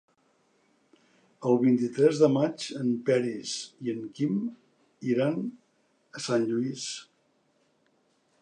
El 1.49 1.59
vint-i-tres 1.63 2.21
de 2.21 2.29
maig 2.37 2.65
en 2.79 2.89
Peris 3.11 3.53
i 3.89 3.95
en 3.95 4.01
Quim 4.21 4.41
iran 5.13 5.39
a 6.21 6.27
Sant 6.31 6.49
Lluís. 6.55 6.89